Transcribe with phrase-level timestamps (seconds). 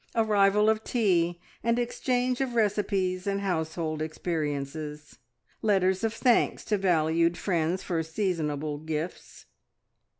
[0.15, 5.19] Arrival of tea and exchange of recipes and household experiences.
[5.61, 9.45] Letters of thanks to valued friends for seasonable gifts.